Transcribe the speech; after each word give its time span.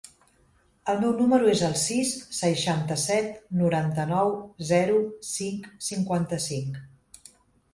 El 0.93 1.01
meu 1.01 1.11
número 1.17 1.49
es 1.51 1.59
el 1.67 1.75
sis, 1.81 2.13
seixanta-set, 2.37 3.29
noranta-nou, 3.61 4.33
zero, 4.71 4.97
cinc, 5.35 5.69
cinquanta-cinc. 5.91 6.83